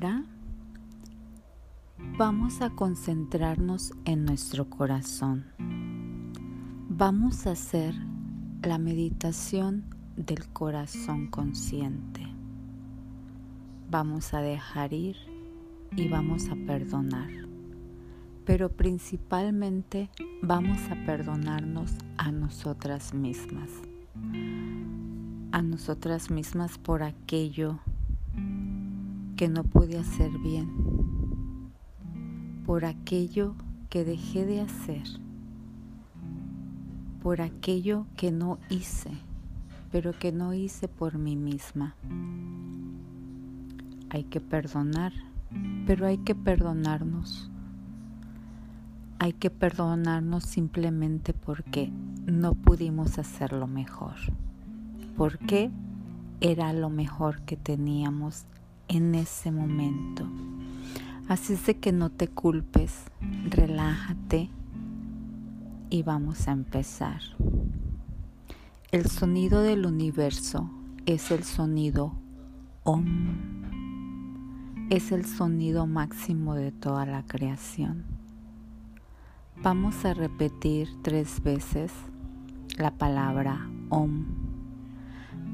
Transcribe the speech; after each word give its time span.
Ahora 0.00 0.22
vamos 2.16 2.60
a 2.60 2.70
concentrarnos 2.70 3.94
en 4.04 4.24
nuestro 4.24 4.70
corazón. 4.70 5.46
Vamos 6.88 7.48
a 7.48 7.52
hacer 7.52 7.96
la 8.62 8.78
meditación 8.78 9.86
del 10.16 10.46
corazón 10.50 11.26
consciente. 11.26 12.22
Vamos 13.90 14.34
a 14.34 14.40
dejar 14.40 14.92
ir 14.92 15.16
y 15.96 16.06
vamos 16.06 16.48
a 16.48 16.54
perdonar. 16.54 17.30
Pero 18.44 18.68
principalmente 18.68 20.10
vamos 20.42 20.78
a 20.92 21.06
perdonarnos 21.06 21.90
a 22.18 22.30
nosotras 22.30 23.14
mismas. 23.14 23.70
A 25.50 25.60
nosotras 25.60 26.30
mismas 26.30 26.78
por 26.78 27.02
aquello 27.02 27.80
que 27.80 27.97
no 29.46 29.62
pude 29.62 29.98
hacer 29.98 30.36
bien, 30.38 30.68
por 32.66 32.84
aquello 32.84 33.54
que 33.88 34.04
dejé 34.04 34.44
de 34.44 34.62
hacer, 34.62 35.04
por 37.22 37.40
aquello 37.40 38.06
que 38.16 38.32
no 38.32 38.58
hice, 38.68 39.12
pero 39.92 40.12
que 40.18 40.32
no 40.32 40.54
hice 40.54 40.88
por 40.88 41.18
mí 41.18 41.36
misma. 41.36 41.94
Hay 44.10 44.24
que 44.24 44.40
perdonar, 44.40 45.12
pero 45.86 46.06
hay 46.06 46.18
que 46.18 46.34
perdonarnos. 46.34 47.48
Hay 49.20 49.34
que 49.34 49.50
perdonarnos 49.50 50.44
simplemente 50.44 51.32
porque 51.32 51.92
no 52.26 52.54
pudimos 52.54 53.18
hacerlo 53.18 53.66
mejor, 53.66 54.16
porque 55.16 55.70
era 56.40 56.72
lo 56.72 56.88
mejor 56.90 57.42
que 57.42 57.56
teníamos 57.56 58.46
en 58.88 59.14
ese 59.14 59.50
momento. 59.50 60.26
Así 61.28 61.52
es 61.52 61.66
de 61.66 61.76
que 61.76 61.92
no 61.92 62.10
te 62.10 62.28
culpes, 62.28 63.04
relájate 63.50 64.48
y 65.90 66.02
vamos 66.02 66.48
a 66.48 66.52
empezar. 66.52 67.20
El 68.90 69.06
sonido 69.06 69.62
del 69.62 69.84
universo 69.84 70.70
es 71.04 71.30
el 71.30 71.44
sonido 71.44 72.14
OM. 72.84 73.58
Es 74.88 75.12
el 75.12 75.26
sonido 75.26 75.86
máximo 75.86 76.54
de 76.54 76.72
toda 76.72 77.04
la 77.04 77.26
creación. 77.26 78.06
Vamos 79.62 80.06
a 80.06 80.14
repetir 80.14 80.88
tres 81.02 81.42
veces 81.42 81.92
la 82.78 82.92
palabra 82.92 83.68
OM 83.90 84.37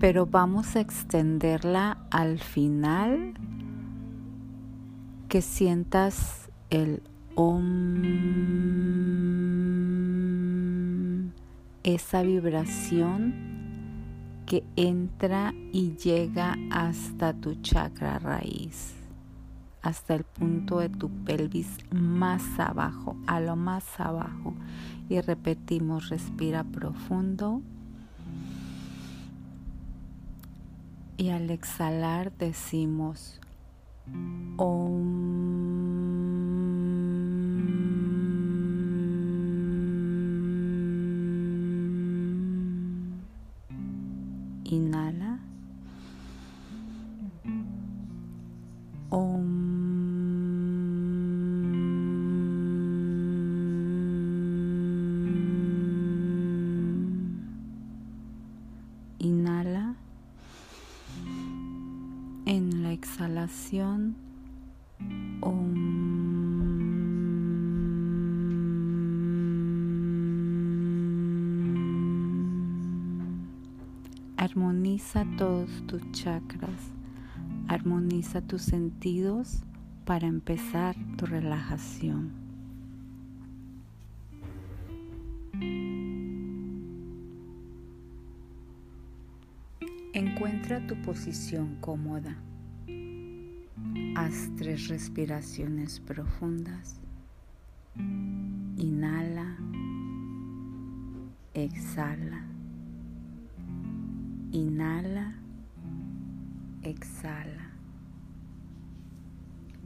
pero 0.00 0.26
vamos 0.26 0.76
a 0.76 0.80
extenderla 0.80 1.98
al 2.10 2.38
final 2.38 3.34
que 5.28 5.42
sientas 5.42 6.50
el 6.70 7.02
om, 7.34 8.02
esa 11.82 12.22
vibración 12.22 13.34
que 14.46 14.64
entra 14.76 15.52
y 15.72 15.96
llega 15.96 16.56
hasta 16.70 17.32
tu 17.32 17.54
chakra 17.56 18.18
raíz, 18.18 18.94
hasta 19.82 20.14
el 20.14 20.24
punto 20.24 20.78
de 20.80 20.88
tu 20.88 21.08
pelvis 21.24 21.78
más 21.90 22.42
abajo, 22.58 23.16
a 23.26 23.40
lo 23.40 23.56
más 23.56 23.84
abajo. 23.98 24.54
Y 25.08 25.20
repetimos, 25.20 26.08
respira 26.08 26.64
profundo. 26.64 27.62
Y 31.16 31.30
al 31.30 31.50
exhalar 31.50 32.32
decimos 32.38 33.40
Om. 34.56 35.34
Inhala. 44.64 45.38
Armoniza 74.54 75.26
todos 75.36 75.68
tus 75.88 76.12
chakras, 76.12 76.92
armoniza 77.66 78.40
tus 78.40 78.62
sentidos 78.62 79.64
para 80.04 80.28
empezar 80.28 80.94
tu 81.16 81.26
relajación. 81.26 82.30
Encuentra 90.12 90.86
tu 90.86 91.02
posición 91.02 91.74
cómoda. 91.80 92.36
Haz 94.14 94.52
tres 94.56 94.86
respiraciones 94.86 95.98
profundas. 95.98 97.00
Inhala. 98.76 99.56
Exhala. 101.54 102.53
Inhala. 104.54 105.34
Exhala. 106.82 107.72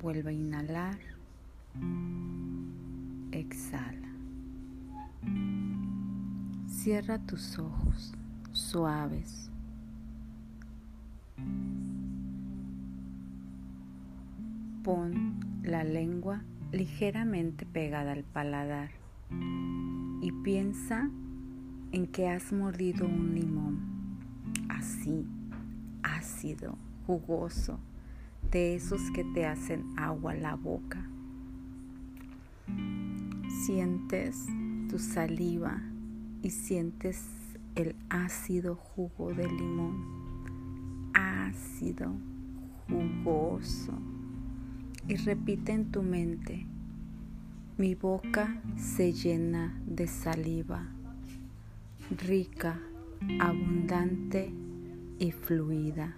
Vuelve 0.00 0.30
a 0.30 0.32
inhalar. 0.32 0.98
Exhala. 3.30 4.08
Cierra 6.66 7.18
tus 7.18 7.58
ojos 7.58 8.14
suaves 8.52 9.50
Pon 14.82 15.40
la 15.62 15.82
lengua 15.82 16.42
ligeramente 16.72 17.66
pegada 17.66 18.12
al 18.12 18.24
paladar 18.24 18.90
y 20.20 20.32
piensa 20.42 21.10
en 21.92 22.06
que 22.06 22.28
has 22.28 22.52
mordido 22.52 23.06
un 23.06 23.34
limón, 23.34 23.93
así, 24.68 25.26
ácido, 26.02 26.76
jugoso, 27.06 27.78
de 28.50 28.74
esos 28.74 29.10
que 29.10 29.24
te 29.24 29.46
hacen 29.46 29.84
agua 29.96 30.34
la 30.34 30.54
boca. 30.54 31.08
Sientes 33.64 34.46
tu 34.88 34.98
saliva 34.98 35.82
y 36.42 36.50
sientes 36.50 37.24
el 37.74 37.96
ácido 38.08 38.76
jugo 38.76 39.32
del 39.32 39.56
limón, 39.56 41.10
ácido, 41.14 42.12
jugoso 42.88 43.92
y 45.08 45.16
repite 45.16 45.72
en 45.72 45.90
tu 45.90 46.02
mente, 46.02 46.66
mi 47.76 47.94
boca 47.94 48.60
se 48.76 49.12
llena 49.12 49.78
de 49.86 50.06
saliva, 50.06 50.86
rica, 52.10 52.80
abundante 53.40 54.52
y 55.18 55.32
fluida. 55.32 56.16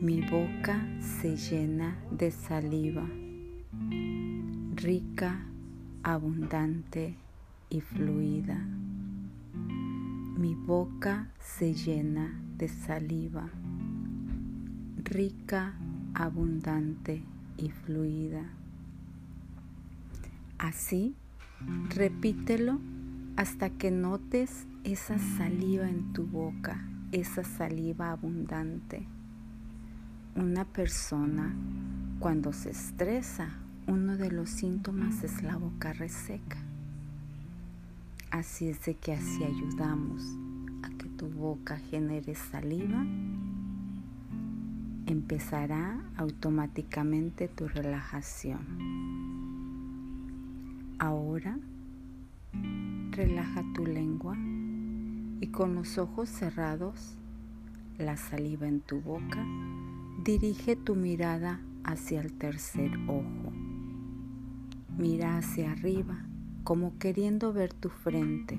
Mi 0.00 0.20
boca 0.20 0.86
se 1.00 1.36
llena 1.36 1.96
de 2.10 2.30
saliva, 2.30 3.06
rica, 4.74 5.46
abundante 6.02 7.16
y 7.70 7.80
fluida. 7.80 8.58
Mi 10.36 10.54
boca 10.54 11.30
se 11.38 11.74
llena 11.74 12.40
de 12.58 12.68
saliva, 12.68 13.48
rica, 15.04 15.74
abundante 16.14 17.22
y 17.56 17.70
fluida. 17.70 18.50
Así, 20.58 21.14
repítelo 21.94 22.78
hasta 23.36 23.70
que 23.70 23.90
notes 23.90 24.66
esa 24.84 25.16
saliva 25.16 25.88
en 25.88 26.12
tu 26.12 26.26
boca, 26.26 26.84
esa 27.12 27.44
saliva 27.44 28.10
abundante. 28.10 29.06
Una 30.34 30.64
persona 30.64 31.54
cuando 32.18 32.52
se 32.52 32.70
estresa, 32.70 33.50
uno 33.86 34.16
de 34.16 34.32
los 34.32 34.50
síntomas 34.50 35.22
es 35.22 35.42
la 35.44 35.56
boca 35.56 35.92
reseca. 35.92 36.58
Así 38.32 38.68
es 38.68 38.84
de 38.84 38.94
que 38.94 39.12
así 39.12 39.44
ayudamos 39.44 40.22
a 40.82 40.88
que 40.98 41.08
tu 41.10 41.28
boca 41.28 41.76
genere 41.76 42.34
saliva 42.34 43.06
empezará 45.06 46.00
automáticamente 46.16 47.46
tu 47.46 47.68
relajación. 47.68 48.58
Ahora 50.98 51.56
relaja 53.12 53.62
tu 53.74 53.86
lengua 53.86 54.36
y 55.42 55.48
con 55.48 55.74
los 55.74 55.98
ojos 55.98 56.28
cerrados, 56.28 57.16
la 57.98 58.16
saliva 58.16 58.68
en 58.68 58.80
tu 58.80 59.00
boca, 59.00 59.44
dirige 60.22 60.76
tu 60.76 60.94
mirada 60.94 61.60
hacia 61.82 62.20
el 62.20 62.32
tercer 62.34 62.92
ojo. 63.08 63.52
Mira 64.96 65.38
hacia 65.38 65.72
arriba 65.72 66.24
como 66.62 66.96
queriendo 67.00 67.52
ver 67.52 67.74
tu 67.74 67.88
frente. 67.88 68.56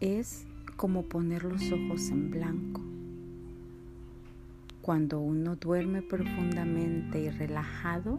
Es 0.00 0.46
como 0.76 1.04
poner 1.04 1.44
los 1.44 1.72
ojos 1.72 2.10
en 2.10 2.30
blanco. 2.30 2.82
Cuando 4.82 5.18
uno 5.18 5.56
duerme 5.56 6.02
profundamente 6.02 7.22
y 7.22 7.30
relajado, 7.30 8.18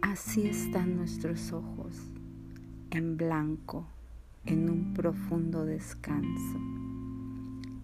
así 0.00 0.46
están 0.46 0.94
nuestros 0.94 1.52
ojos, 1.52 2.12
en 2.90 3.16
blanco, 3.16 3.88
en 4.48 4.68
un 4.68 4.94
profundo 4.94 5.64
descanso. 5.64 6.58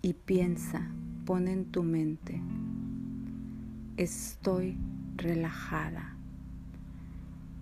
Y 0.02 0.14
piensa, 0.14 0.90
pon 1.24 1.46
en 1.46 1.66
tu 1.66 1.82
mente, 1.82 2.40
estoy 3.96 4.76
relajada, 5.16 6.16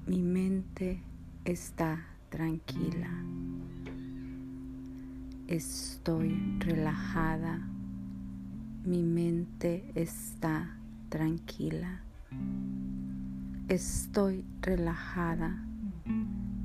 mi 0.06 0.22
mente 0.22 1.02
está 1.44 2.06
tranquila, 2.31 3.10
estoy 5.46 6.34
relajada 6.58 7.60
mi 8.84 9.04
mente 9.04 9.93
está 9.94 10.76
tranquila. 11.08 12.00
Estoy 13.69 14.44
relajada. 14.60 15.64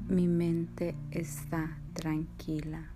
Mi 0.07 0.27
mente 0.27 0.95
está 1.12 1.77
tranquila. 1.94 2.92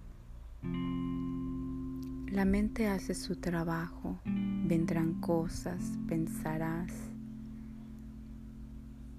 La 2.32 2.46
mente 2.46 2.88
hace 2.88 3.14
su 3.14 3.36
trabajo. 3.36 4.20
Vendrán 4.26 5.22
cosas, 5.22 5.98
pensarás. 6.08 6.94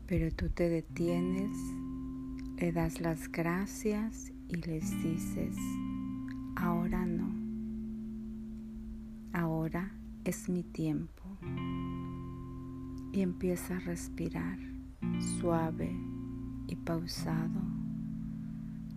Pero 0.07 0.35
tú 0.35 0.49
te 0.49 0.69
detienes, 0.69 1.57
le 2.59 2.73
das 2.73 3.01
las 3.01 3.31
gracias 3.31 4.33
y 4.49 4.57
les 4.57 4.91
dices, 5.03 5.57
ahora 6.57 7.07
no 7.07 7.43
ahora 9.33 9.91
es 10.25 10.49
mi 10.49 10.63
tiempo. 10.63 11.23
Y 13.13 13.21
empieza 13.21 13.77
a 13.77 13.81
respirar 13.81 14.59
suave 15.41 15.95
y 16.67 16.77
pausado. 16.77 17.82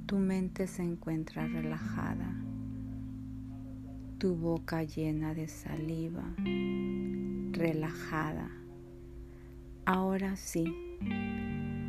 Tu 0.06 0.19
mente 0.19 0.68
se 0.68 0.84
encuentra 0.84 1.48
relajada, 1.48 2.31
tu 4.19 4.36
boca 4.36 4.84
llena 4.84 5.34
de 5.34 5.48
saliva, 5.48 6.24
relajada. 7.52 8.52
Ahora 9.84 10.36
sí, 10.36 10.72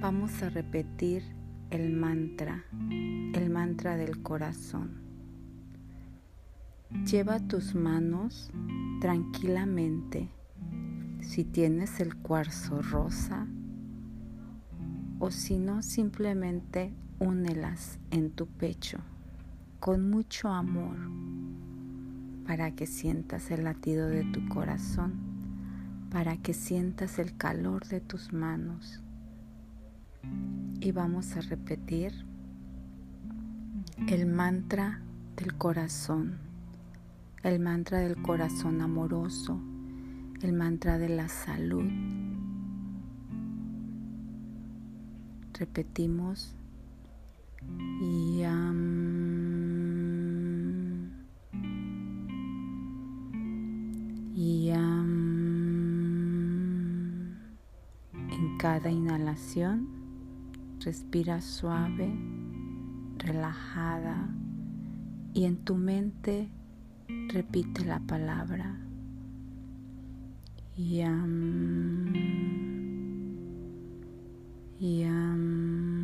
vamos 0.01 0.43
a 0.43 0.49
repetir 0.49 1.25
el 1.69 1.93
mantra, 1.93 2.65
el 2.91 3.51
mantra 3.51 3.99
del 3.99 4.23
corazón. 4.23 5.03
Lleva 7.05 7.39
tus 7.39 7.75
manos 7.75 8.51
tranquilamente 9.03 10.31
si 11.21 11.45
tienes 11.45 12.01
el 12.01 12.17
cuarzo 12.17 12.81
rosa 12.81 13.47
o 15.19 15.31
si 15.31 15.59
no 15.59 15.83
simplemente 15.83 16.95
únelas 17.19 17.99
en 18.11 18.31
tu 18.31 18.47
pecho 18.47 18.99
con 19.81 20.11
mucho 20.11 20.49
amor 20.49 20.97
para 22.47 22.71
que 22.73 22.87
sientas 22.87 23.51
el 23.51 23.65
latido 23.65 24.09
de 24.09 24.25
tu 24.25 24.49
corazón, 24.49 25.15
para 26.11 26.37
que 26.37 26.55
sientas 26.55 27.19
el 27.19 27.37
calor 27.37 27.87
de 27.87 28.01
tus 28.01 28.33
manos. 28.33 29.03
Y 30.81 30.93
vamos 30.93 31.37
a 31.37 31.41
repetir 31.41 32.13
el 34.09 34.27
mantra 34.27 35.01
del 35.37 35.55
corazón 35.57 36.47
el 37.47 37.61
mantra 37.61 38.01
del 38.01 38.21
corazón 38.21 38.81
amoroso, 38.81 39.61
el 40.43 40.53
mantra 40.53 40.99
de 40.99 41.09
la 41.09 41.29
salud. 41.29 41.85
Repetimos 45.53 46.56
Yam. 48.39 48.81
Yam. 54.35 55.11
En 58.31 58.59
cada 58.59 58.91
inhalación, 58.91 59.89
respira 60.81 61.41
suave, 61.41 62.13
relajada 63.19 64.29
y 65.35 65.45
en 65.45 65.57
tu 65.65 65.77
mente 65.77 66.51
Repite 67.09 67.85
la 67.85 68.01
palabra. 68.01 68.79
Yam. 70.77 72.13
Yam. 74.79 75.96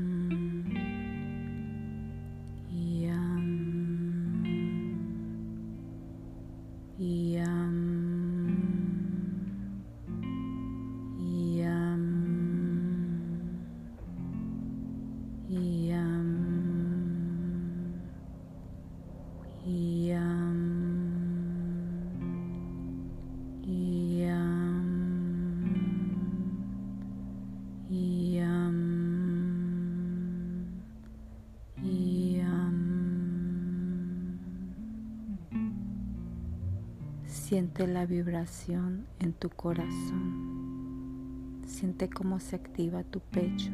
Siente 37.52 37.86
la 37.86 38.06
vibración 38.06 39.04
en 39.18 39.34
tu 39.34 39.50
corazón. 39.50 40.30
Siente 41.66 42.08
cómo 42.08 42.40
se 42.40 42.56
activa 42.56 43.04
tu 43.04 43.20
pecho, 43.20 43.70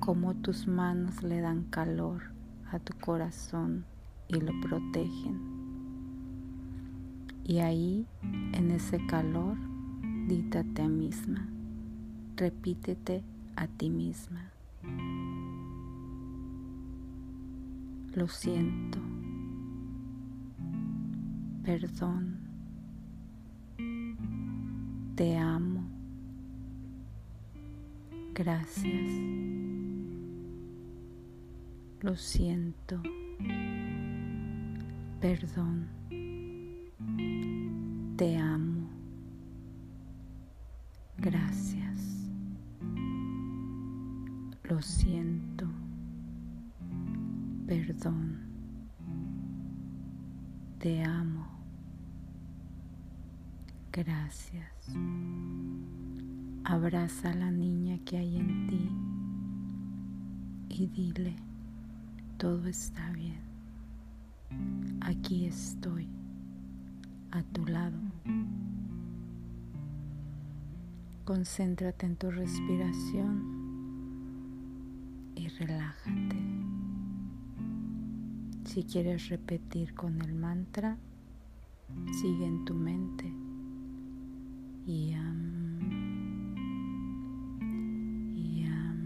cómo 0.00 0.34
tus 0.34 0.66
manos 0.66 1.22
le 1.22 1.40
dan 1.40 1.64
calor 1.70 2.24
a 2.70 2.78
tu 2.78 2.92
corazón 2.98 3.86
y 4.28 4.34
lo 4.34 4.52
protegen. 4.60 5.40
Y 7.42 7.60
ahí, 7.60 8.06
en 8.52 8.70
ese 8.70 8.98
calor, 9.06 9.56
dítate 10.26 10.82
a 10.82 10.88
misma, 10.88 11.48
repítete 12.36 13.22
a 13.56 13.66
ti 13.66 13.88
misma. 13.88 14.50
Lo 18.14 18.28
siento. 18.28 18.98
Perdón 21.64 22.37
te 25.18 25.36
amo. 25.36 25.82
Gracias. 28.34 29.10
Lo 32.02 32.14
siento. 32.14 33.02
Perdón. 35.20 35.88
Te 38.16 38.36
amo. 38.36 38.88
Gracias. 41.16 42.30
Lo 44.62 44.80
siento. 44.80 45.66
Perdón. 47.66 48.38
Te 50.78 51.02
amo. 51.02 51.57
Gracias. 53.98 54.70
Abraza 56.62 57.32
a 57.32 57.34
la 57.34 57.50
niña 57.50 57.98
que 58.04 58.16
hay 58.16 58.36
en 58.36 58.66
ti 58.68 58.88
y 60.68 60.86
dile, 60.86 61.34
todo 62.36 62.68
está 62.68 63.10
bien. 63.10 63.40
Aquí 65.00 65.46
estoy. 65.46 66.08
a 67.32 67.42
tu 67.42 67.66
lado. 67.66 67.98
Concéntrate 71.24 72.06
en 72.06 72.14
tu 72.14 72.30
respiración 72.30 73.42
y 75.34 75.48
relájate. 75.48 76.36
Si 78.64 78.84
quieres 78.84 79.28
repetir 79.28 79.92
con 79.94 80.22
el 80.22 80.34
mantra, 80.34 80.96
sigue 82.12 82.46
en 82.46 82.64
tu 82.64 82.74
mente. 82.74 83.47
Yam. 84.88 85.84
Yam. 88.34 89.00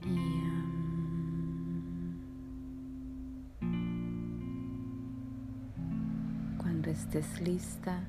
Yam. 0.00 0.70
Cuando 6.56 6.88
estés 6.88 7.38
lista, 7.42 8.00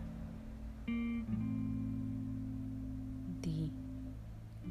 di 3.42 3.74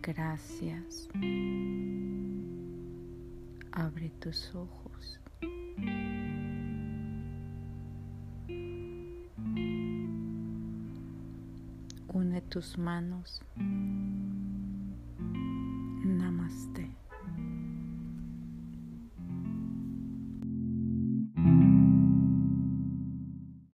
gracias. 0.00 1.10
Abre 3.72 4.08
tus 4.18 4.54
ojos. 4.54 5.20
Tus 12.48 12.78
manos. 12.78 13.42